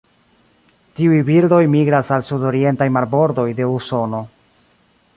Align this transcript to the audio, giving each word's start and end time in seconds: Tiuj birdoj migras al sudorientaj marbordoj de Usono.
Tiuj 0.99 1.19
birdoj 1.27 1.59
migras 1.75 2.11
al 2.17 2.25
sudorientaj 2.31 2.91
marbordoj 2.99 3.47
de 3.61 3.71
Usono. 3.77 4.27